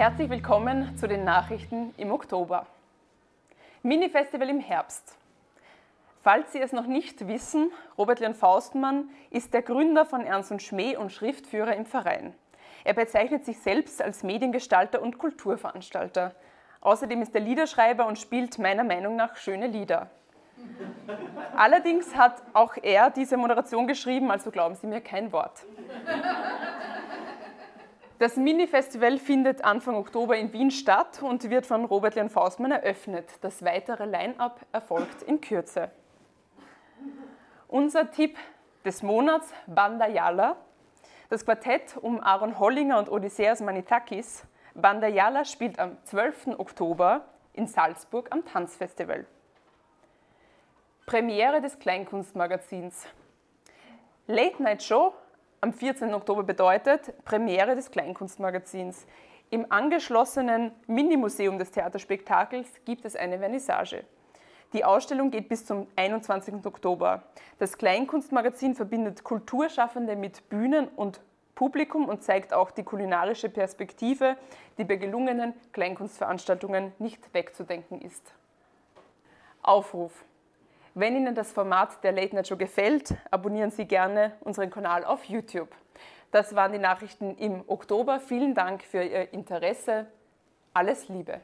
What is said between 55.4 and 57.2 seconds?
am 14. Oktober bedeutet